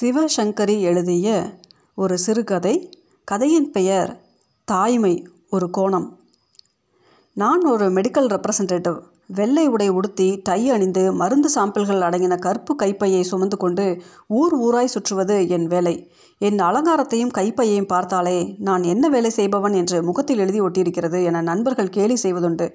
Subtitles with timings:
[0.00, 1.58] சிவசங்கரி எழுதிய
[1.94, 3.02] ஒரு சிறுகதை.
[3.24, 4.20] கதையின் பெயர்
[4.64, 6.08] தாய்மை ஒரு கோணம்.
[7.32, 13.56] நான் ஒரு மெடிக்கல் ரெப்ரசன்டேட்டிவ் வெள்ளை உடை உடுத்தி டை அணிந்து மருந்து சாம்பிள்கள் அடங்கின கருப்பு கைப்பையை சுமந்து
[13.56, 16.12] கொண்டு ஊர் ஊராய் சுற்றுவது என் வேலை.
[16.38, 22.16] என் அலங்காரத்தையும் கைப்பையையும் பார்த்தாலே நான் என்ன வேலை செய்பவன் என்று முகத்தில் எழுதி ஒட்டியிருக்கிறது என நண்பர்கள் கேலி
[22.22, 22.72] செய்வதுண்டு.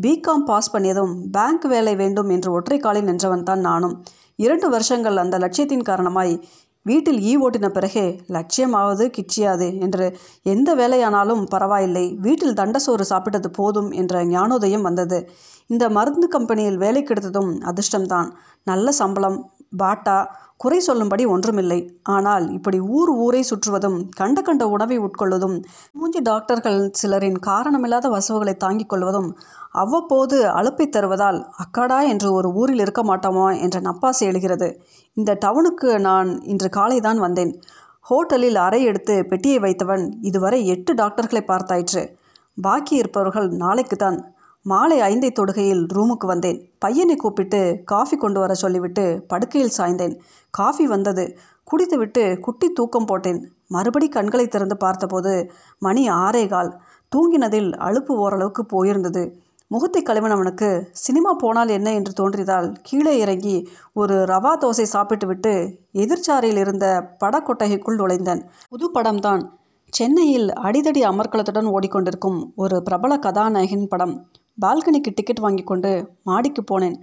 [0.00, 4.02] பிகாம் பாஸ் பண்ணியதும் பேங்க் வேலை வேண்டும் என்று ஒற்றை காலில் நின்றவன் தான் நானும்.
[4.36, 6.48] இரண்டு வருஷங்கள் அந்த லட்சியத்தின் காரணமாய்
[6.84, 10.06] வீட்டில் ஈ ஓட்டின பிறகே லட்சியமாவது கிச்சியாது என்று
[10.42, 12.06] எந்த வேலையானாலும் பரவாயில்லை.
[12.20, 15.18] வீட்டில் தண்டசோறு சாப்பிட்டது போதும் என்ற ஞானோதயம் வந்தது.
[15.66, 18.30] இந்த மருந்து கம்பெனியில் வேலை கிடைத்ததும் அதிர்ஷ்டம்தான்.
[18.64, 19.38] நல்ல சம்பளம்
[19.76, 20.18] பாட்டா
[20.64, 21.78] குறை சொல்லும்படி ஒன்றுமில்லை.
[22.14, 25.56] ஆனால் இப்படி ஊர் ஊரை சுற்றுவதும் கண்ட கண்ட உணவை உட்கொள்வதும்
[25.98, 29.30] மூஞ்சி டாக்டர்கள் சிலரின் காரணமில்லாத வசவுகளை தாங்கிக் கொள்வதும்
[29.82, 34.68] அவ்வப்போது அழுப்பை தருவதால் அக்காடா என்று ஒரு ஊரில் இருக்க மாட்டோமா என்ற நப்பாசை எழுகிறது.
[35.16, 37.52] இந்த டவுனுக்கு நான் இன்று காலை தான் வந்தேன்.
[38.10, 42.02] ஹோட்டலில் அறை எடுத்து பெட்டியை வைத்தவன் இதுவரை எட்டு டாக்டர்களை பார்த்தாயிற்று.
[42.58, 44.18] பாக்கி இருப்பவர்கள் நாளைக்கு தான்
[44.66, 46.70] மாலை ஐந்தை தொடுகையில் ரூமுக்கு வந்தேன்.
[46.78, 50.14] பையனை கூப்பிட்டு காஃபி கொண்டு வர சொல்லிவிட்டு படுக்கையில் சாய்ந்தேன்.
[50.50, 51.38] காஃபி வந்தது.
[51.64, 53.52] குடித்துவிட்டு குட்டி தூக்கம் போட்டேன்.
[53.68, 56.80] மறுபடி கண்களை திறந்து பார்த்தபோது மணி ஆறே கால்.
[57.16, 59.24] தூங்கினதில் அலுப்பு ஓரளவுக்கு போயிருந்தது.
[59.66, 66.86] முகத்தை கழுவினவனுக்கு சினிமா போனால் என்ன என்று தோன்றியதால் கீழே இறங்கி ஒரு ரவா தோசை சாப்பிட்டுவிட்டு எதிர்ச்சாரையில் இருந்த
[67.24, 68.42] படக்கொட்டகைக்குள் நுழைந்தேன்.
[68.68, 69.44] புது படம்தான்.
[69.90, 74.14] சென்னையில் அடிதடி அமர்க்களத்துடன் ஓடிக்கொண்டிருக்கும் ஒரு பிரபல கதாநாயகன் படம்.
[74.60, 76.96] பால்கனிக்கு டிக்கெட் வாங்கி கொண்டு மாடிக்கு போனேன்.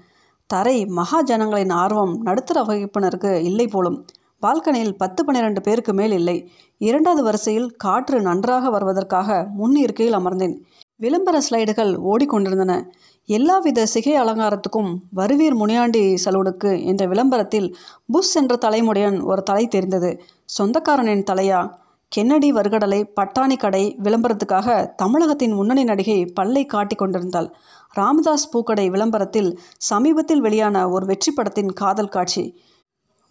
[0.45, 4.05] தரை மகா ஜனங்களின் ஆர்வம் நடுத்தர வகுப்பினருக்கு இல்லை போலும்.
[4.41, 6.52] பால்கனியில் பத்து பன்னிரண்டு பேருக்கு மேல் இல்லை.
[6.77, 10.55] இரண்டாவது வரிசையில் காற்று நன்றாக வருவதற்காக முன் இருக்கையில் அமர்ந்தேன்.
[10.95, 12.89] விளம்பர ஸ்லைடுகள் ஓடிக்கொண்டிருந்தன.
[13.25, 17.75] எல்லாவித சிகை அலங்காரத்துக்கும் வருவீர் முனியாண்டி சலூனுக்கு என்ற விளம்பரத்தில்
[18.11, 20.21] புஷ் என்ற தலைமுடையன் ஒரு தலை தெரிந்தது.
[20.45, 21.71] சொந்தக்காரனின் தலையா?
[22.12, 27.48] கென்னடி வருகடலை பட்டாணி கடை விளம்பரத்துக்காக தமிழகத்தின் முன்னணி நடிகை பல்லை காட்டிக் கொண்டிருந்தாள்.
[27.94, 32.44] ராமதாஸ் பூக்கடை விளம்பரத்தில் சமீபத்தில் வெளியான ஒரு வெற்றி படத்தின் காதல் காட்சி.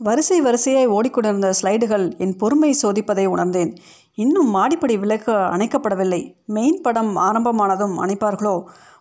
[0.00, 3.72] வரிசை வரிசையாய் ஓடிக்கொண்டிருந்த ஸ்லைடுகள் என் பொறுமை சோதிப்பதை உணர்ந்தேன்.
[4.14, 6.22] இன்னும் மாடிப்படி விளக்கு அணைக்கப்படவில்லை.
[6.46, 8.56] மெயின் படம் ஆரம்பமானதும் அணைப்பார்களோ?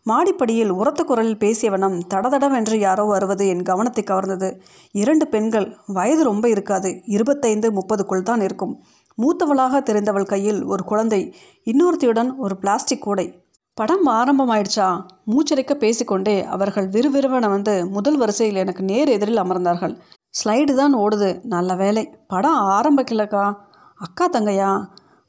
[0.10, 4.50] மாடிப்படியில் உரத்த குரலில் பேசியவனம் தடதடவென்று யாரோ வருவது என் கவனத்தை கவர்ந்தது.
[4.92, 6.92] இரண்டு பெண்கள் வயது ரொம்ப இருக்காது.
[7.06, 8.76] இருபத்தைந்து முப்பதுக்குள் தான் இருக்கும்.
[9.22, 11.36] மூத்தவளாக தெரிந்தவள் கையில் ஒரு குழந்தை
[11.66, 13.44] இன்னொருத்தியுடன் ஒரு பிளாஸ்டிக் கூடை.
[13.74, 15.02] படம் ஆரம்பமாயிடுச்சா?
[15.26, 19.98] மூச்சரிக்க பேசிக்கொண்டே அவர்கள் விறுவிறுவன வந்து முதல் வரிசையில் எனக்கு நேர் எதிரில் அமர்ந்தார்கள்.
[20.32, 21.44] ஸ்லைடு தான் ஓடுது.
[21.44, 22.18] நல்ல வேலை.
[22.28, 23.56] படம் ஆரம்பிக்கலக்கா
[23.96, 24.86] அக்கா தங்கையா?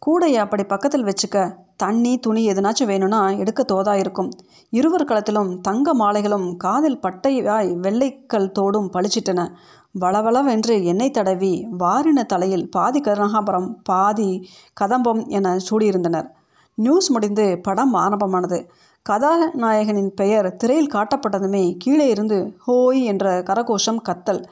[0.06, 4.30] கூடையை அப்படி பக்கத்தில் வச்சுக்க தண்ணி துணி எதுனாச்சும் வேணும்னா எடுக்க தோதா இருக்கும்.
[4.70, 9.48] இருவர் களத்திலும் தங்க மாலைகளும் காதில் பட்டையாய் வெள்ளைக்கல் தோடும் பளிச்சிட்டன.
[9.94, 14.48] வளவளவென்று எண்ணெய் தடவி வாரின தலையில் பாதி கருணாகபுரம் பாதி
[14.80, 16.28] கதம்பம் என சூடியிருந்தனர்.
[16.74, 18.58] நியூஸ் முடிந்து படம் ஆரம்பமானது.
[19.06, 24.42] கதாநாயகனின் பெயர் திரையில் காட்டப்பட்டதுமே கீழே இருந்து ஹோய் என்ற கரகோஷம் கத்தல்.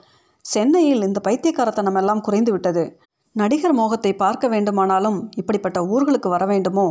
[0.45, 2.85] சென்னையில் இந்த பைத்தியக்காரத்தனமெல்லாம் குறைந்து விட்டது
[3.33, 6.87] நடிகர் மோகத்தை பார்க்க வேண்டுமானாலும் இப்படிப்பட்ட ஊர்களுக்கு வர வேண்டுமோ?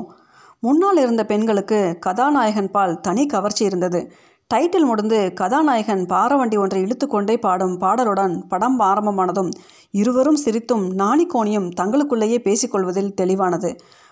[0.59, 4.12] முன்னால் இருந்த பெண்களுக்கு கதாநாயகன் பால் தனி கவர்ச்சி இருந்தது.
[4.53, 9.50] டைட்டில் முடிந்து கதாநாயகன் பாரவண்டி ஒன்றை இழுத்துக்கொண்டே பாடும் பாடலுடன் படம் ஆரம்பமானதும்
[9.91, 13.69] இருவரும் சிரித்தும் நாணிக்கோணியும் தங்களுக்குள்ளேயே பேசிக்கொள்வதில் தெளிவானது.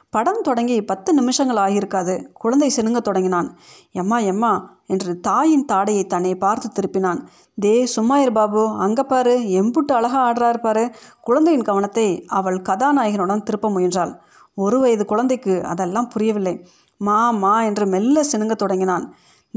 [0.10, 2.14] படம் தொடங்கி பத்து நிமிஷங்கள் ஆகியிருக்காது.
[2.34, 3.58] குழந்தை சினுங்க தொடங்கினான்.
[3.92, 4.52] எம்மா எம்மா
[4.86, 7.22] என்று தாயின் தாடையை தன்னை பார்த்து திருப்பினான்.
[7.62, 8.64] தே சும்மாயிர் பாபு.
[8.78, 9.36] அங்கே பாரு.
[9.62, 10.86] எம்புட்டு அழகா ஆடுறாரு பாரு.
[11.22, 12.08] குழந்தையின் கவனத்தை
[12.40, 14.14] அவள் கதாநாயகனுடன் திருப்ப முயன்றாள்.
[14.58, 16.66] ஒரு வயது குழந்தைக்கு அதெல்லாம் புரியவில்லை.
[16.98, 19.06] மா மா என்று மெல்ல சினுங்க தொடங்கினான்.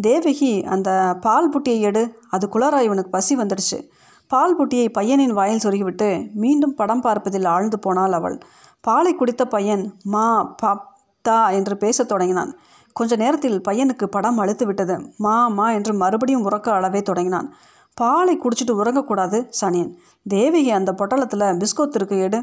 [0.00, 2.03] தேவகி அந்த பால் புட்டியை எடு.
[2.31, 3.78] அது குளரா இவனுக்கு பசி வந்துடுச்சு.
[4.26, 8.38] பால் புட்டியை பையனின் வாயில் சொருகிவிட்டு மீண்டும் படம் பார்ப்பதில் ஆழ்ந்து போனாள் அவள்.
[8.81, 10.84] பாலை குடித்த பையன் மா பாப்
[11.22, 12.59] தா என்று பேசத் தொடங்கினான்.
[12.92, 15.14] கொஞ்ச நேரத்தில் பையனுக்கு படம் அழுத்து விட்டது.
[15.16, 17.54] மா மா என்று மறுபடியும் உறக்க அளவே தொடங்கினான்.
[17.94, 19.92] பாலை குடிச்சிட்டு உறங்கக்கூடாது சனியன்.
[20.26, 22.41] தேவகி அந்த பொட்டலத்தில் பிஸ்கோத் இருக்கு எடு.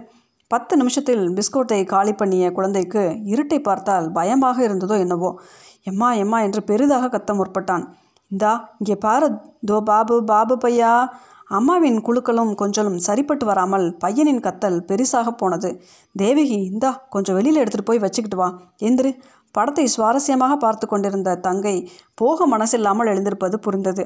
[0.48, 5.40] பத்து நிமிஷத்தில் பிஸ்கோட்டை காலி பண்ணிய குழந்தைக்கு இருட்டை பார்த்தால் பயமாக இருந்ததோ என்னவோ.
[5.86, 7.86] எம்மா எம்மா என்று பெரிதாக கத்த முற்பட்டான்.
[8.32, 9.28] இந்தா இங்கே பாரு
[9.70, 10.92] தோ பாபு பாபு பையா.
[11.58, 15.70] அம்மாவின் குழுக்களும் கொஞ்சலும் சரிப்பட்டு வராமல் பையனின் கத்தல் பெரிசாக போனது.
[16.16, 18.48] தேவகி இந்தா கொஞ்சம் வெளியில் எடுத்துகிட்டு போய் வச்சுக்கிட்டு வா.
[18.88, 19.12] எந்திரு.
[19.56, 21.76] படத்தை சுவாரஸ்யமாக பார்த்து கொண்டிருந்த தங்கை
[22.16, 24.06] போக மனசில்லாமல் எழுந்திருப்பது புரிந்தது.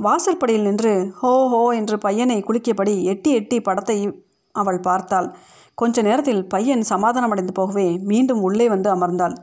[0.00, 3.96] வாசற்படியில் நின்று ஹோ ஹோ என்று பையனை குளிக்கியபடி எட்டி எட்டி படத்தை
[4.54, 5.28] அவள் பார்த்தாள்.
[5.74, 9.36] கொஞ்ச நேரத்தில் பையன் சமாதானமடைந்து போகவே மீண்டும் உள்ளே வந்து அமர்ந்தாள்.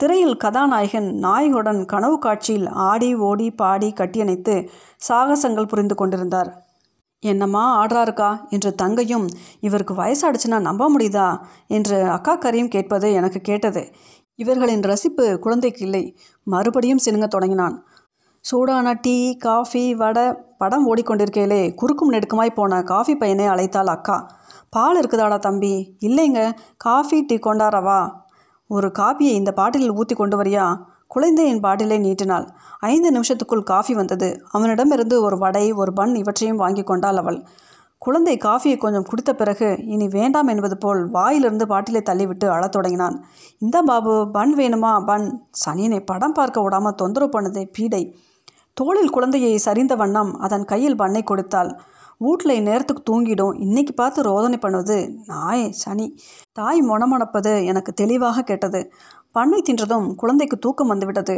[0.00, 4.70] திரையில் கதாநாயகன் நாயகுடன் கனவு காட்சியில் ஆடி ஓடி பாடி கட்டியணைத்து
[5.08, 6.62] சாகசங்கள் புரிந்து கொண்டிருந்தார்.
[7.20, 9.28] என்னம்மா ஆடுறாருக்கா என்று தங்கையும்
[9.60, 13.92] இவருக்கு வயசாடுச்சுன்னா நம்ப முடியுதா என்று அக்கா கரையும் கேட்பது எனக்கு கேட்டது.
[14.34, 16.16] இவர்களின் ரசிப்பு குழந்தைக்கு இல்லை.
[16.44, 17.86] மறுபடியும் சினுங்க தொடங்கினான்.
[18.40, 24.30] சூடான டீ காஃபி வடை படம் ஓடிக்கொண்டிருக்கையிலே குறுக்கும் நெடுக்குமாய் போன காஃபி பையனை அழைத்தாள் அக்கா.
[24.70, 25.96] பால் இருக்குதாடா தம்பி?
[26.00, 26.52] இல்லைங்க.
[26.76, 28.26] காஃபி டீ கொண்டாரவா
[28.68, 30.80] ஒரு காபியை இந்த பாட்டிலில் ஊற்றி கொண்டு வரியா?
[31.06, 32.46] குழந்தையின் பாட்டிலை நீட்டினாள்.
[32.80, 34.42] ஐந்து நிமிஷத்துக்குள் காஃபி வந்தது.
[34.50, 37.44] அவனிடமிருந்து ஒரு வடை ஒரு பன் இவற்றையும் வாங்கி கொண்டாள் அவள்.
[37.98, 43.24] குழந்தை காஃபியை கொஞ்சம் குடித்த பிறகு இனி வேண்டாம் என்பது போல் வாயிலிருந்து பாட்டிலை தள்ளிவிட்டு அழத் தொடங்கினான்.
[43.58, 45.04] இந்த பாபு பன் வேணுமா?
[45.04, 45.48] பன்.
[45.66, 48.16] சனியனை படம் பார்க்க விடாமல் தொந்தரவு பண்ணதே பீடை.
[48.74, 51.80] தோளில் குழந்தையை சரிந்த வண்ணம் அதன் கையில் பண்ணை கொடுத்தாள்.
[52.20, 53.56] வீட்டில் நேரத்துக்கு தூங்கிடும்.
[53.60, 56.06] இன்னைக்கு பார்த்து ரோதனை பண்ணுவது நாய் சனி.
[56.52, 58.80] தாய் மொணமணப்பது எனக்கு தெளிவாக கேட்டது.
[59.30, 61.36] பண்ணை தின்றதும் குழந்தைக்கு தூக்கம் வந்துவிட்டது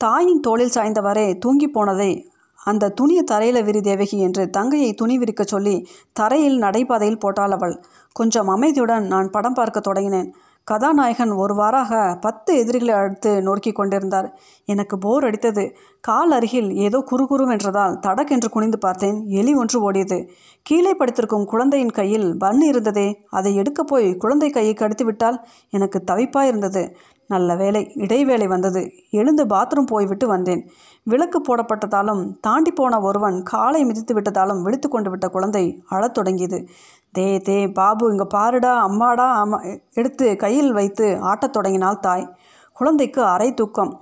[0.00, 2.10] தாயின் தோளில் சாய்ந்தவரே தூங்கி போனதை
[2.58, 5.74] அந்த துணியை தரையில் விரி தேவகி என்று தங்கையை துணி விரிக்கச் சொல்லி
[6.12, 7.74] தரையில் நடைபாதையில் போட்டாள் அவள்.
[8.12, 10.28] கொஞ்சம் அமைதியுடன் நான் படம் பார்க்க தொடங்கினேன்.
[10.64, 14.38] கதாநாயகன் ஒரு வாராக பத்து எதிரிகளை அடுத்து நொறுக்கி கொண்டிருந்தார்.
[14.64, 15.74] எனக்கு போர் அடித்தது.
[16.00, 19.24] கால் அருகில் ஏதோ குறுகுறுவென்றதால் தடக்கென்று குனிந்து பார்த்தேன்.
[19.26, 20.28] எலி ஒன்று ஓடியது.
[20.62, 23.24] கீழே படுத்திருக்கும் குழந்தையின் கையில் பன் இருந்ததே.
[23.30, 26.94] அதை எடுக்கப் போய் குழந்தை கையை கடித்து விட்டால் எனக்கு தவிப்பாயிருந்தது.
[27.26, 28.92] நல்ல வேலை இடைவேளை வந்தது.
[29.10, 30.70] எழுந்து பாத்ரூம் போய்விட்டு வந்தேன்.
[31.02, 36.68] விளக்கு போடப்பட்டதாலும் தாண்டி போன ஒருவன் காலை மிதித்து விட்டதாலும் விழித்து கொண்டு விட்ட குழந்தை அழத் தொடங்கியது.
[37.16, 39.58] தே தே பாபு இங்கே பாருடா அம்மாடா அம்மா
[39.94, 42.24] எடுத்து கையில் வைத்து ஆட்டத் தொடங்கினாள் தாய்.
[42.72, 43.92] குழந்தைக்கு அரை தூக்கம்.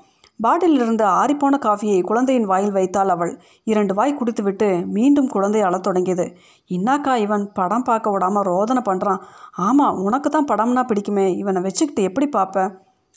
[0.40, 3.32] பாட்டிலிருந்து ஆறிப்போன காஃபியை குழந்தையின் வாயில் வைத்தாள் அவள்.
[3.64, 6.26] இரண்டு வாய் குடித்துவிட்டு மீண்டும் குழந்தை அழத் தொடங்கியது.
[6.70, 9.20] இன்னாக்கா இவன் படம் பார்க்க விடாமல் ரோதனை பண்ணுறான்
[9.66, 11.26] ஆமாம் உனக்கு தான் படம்னா பிடிக்குமே.
[11.36, 12.66] இவனை வச்சுக்கிட்டு எப்படி பார்ப்ப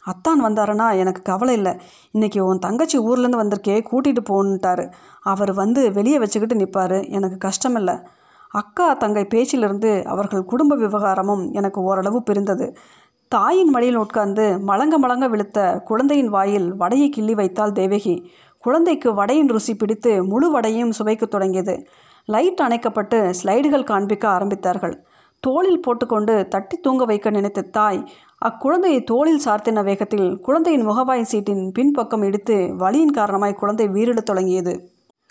[0.03, 1.73] அத்தான் வந்தாருன்னா எனக்கு கவலை இல்லை.
[2.13, 4.85] இன்றைக்கி உன் தங்கச்சி ஊர்லேருந்து வந்திருக்கே கூட்டிகிட்டு போகணுன்ட்டாரு
[5.31, 7.95] அவர் வந்து வெளியே வச்சுக்கிட்டு நிற்பார் எனக்கு கஷ்டமில்லை.
[8.55, 12.67] அக்கா தங்கை பேச்சிலிருந்து அவர்கள் குடும்ப விவகாரமும் எனக்கு ஓரளவு பிரிந்தது.
[13.27, 18.15] தாயின் மடியில் உட்கார்ந்து மலங்க மலங்க விழுத்த குழந்தையின் வாயில் வடையை கிள்ளி வைத்தாள் தேவகி.
[18.57, 21.75] குழந்தைக்கு வடையின் ருசி பிடித்து முழு வடையும் சுவைக்கத் தொடங்கியது.
[22.25, 24.95] லைட் அணைக்கப்பட்டு ஸ்லைடுகள் காண்பிக்க ஆரம்பித்தார்கள்.
[25.39, 28.01] தோளில் போட்டுக்கொண்டு தட்டி தூங்க வைக்க நினைத்த தாய்
[28.45, 34.73] அக்குழந்தையை தோளில் சார்த்தின வேகத்தில் குழந்தையின் முகவாய் சீட்டின் பின்பக்கம் இடித்து வலியின் காரணமாய் குழந்தை வீரிடத் தொடங்கியது.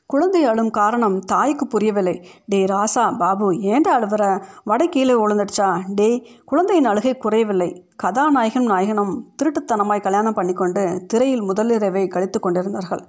[0.07, 2.29] குழந்தை அழும் காரணம் தாய்க்கு புரியவில்லை.
[2.47, 4.43] டே ராசா பாபு ஏன்டா அழுவுற?
[4.65, 5.81] வடை கீழே விழுந்துடுச்சா?
[5.95, 7.87] டே குழந்தையின் அழுகை குறையவில்லை.
[7.97, 13.03] கதாநாயகன் நாயகனும் திருட்டுத்தனமாய் கல்யாணம் பண்ணிக்கொண்டு திரையில் முதலிரவை கழித்து கொண்டிருந்தார்கள்.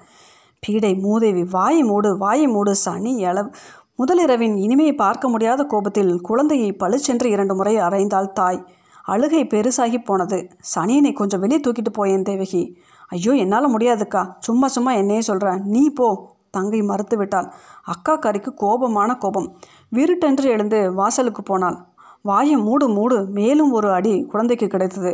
[0.59, 3.51] பீடை மூதேவி வாயை மூடு வாயை மூடு சனி எள
[3.97, 8.65] முதலிரவின் இனிமையை பார்க்க முடியாத கோபத்தில் குழந்தையை பளிச்சென்று இரண்டு முறை அறைந்தாள் தாய்.
[9.03, 10.49] அழுகை பெருசாகி போனது.
[10.75, 12.77] சனியனை கொஞ்சம் வெளியே தூக்கிட்டு போயேன் தேவகி.
[13.07, 14.31] ஐயோ என்னால் முடியாதுக்கா.
[14.39, 16.33] சும்மா சும்மா என்னையே சொல்கிறேன் நீ போ.
[16.55, 17.51] தங்கை மறுத்து விட்டாள்
[17.85, 19.49] அக்கா கறிக்கு கோபமான கோபம்.
[19.89, 21.77] விருட்டென்று எழுந்து வாசலுக்கு போனாள்.
[22.21, 23.17] வாயை மூடு மூடு.
[23.29, 25.11] மேலும் ஒரு அடி குழந்தைக்கு கிடைத்தது.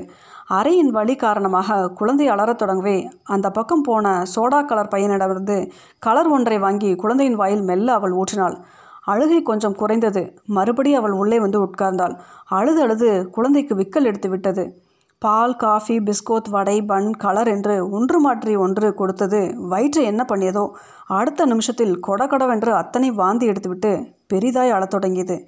[0.49, 5.57] அறையின் வலி காரணமாக குழந்தை அலறத் தொடங்கவே அந்த பக்கம் போன சோடா கலர் பையனிடமிருந்து
[5.99, 8.57] கலர் ஒன்றை வாங்கி குழந்தையின் வாயில் மெல்ல அவள் ஊற்றினாள்.
[9.05, 10.21] அழுகை கொஞ்சம் குறைந்தது.
[10.45, 12.13] மறுபடி அவள் உள்ளே வந்து உட்கார்ந்தாள்.
[12.47, 14.80] அழுது அழுது குழந்தைக்கு விக்கல் எடுத்து விட்டது.
[15.21, 19.53] பால் காஃபி பிஸ்கோத் வடை பன் கலர் என்று ஒன்று மாற்றி ஒன்று கொடுத்தது.
[19.57, 20.69] வயிற்று என்ன பண்ணியதோ
[21.07, 25.47] அடுத்த நிமிஷத்தில் கொடகொடவென்று அத்தனை வாந்தி எடுத்துவிட்டு பெரிதாய் அழத் தொடங்கியது.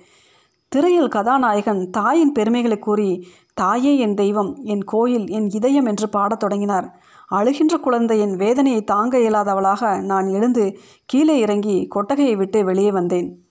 [0.68, 7.00] திரையில் கதாநாயகன் தாயின் பெருமைகளை கூறி தாயே என் தெய்வம் என் கோயில் என் இதயம் என்று பாடத் தொடங்கினார்.
[7.30, 13.43] அழுகின்ற குழந்தையின் வேதனையை தாங்க இயலாதவளாக நான் எழுந்து கீழே இறங்கி கொட்டகையை விட்டு வெளியே வந்தேன்.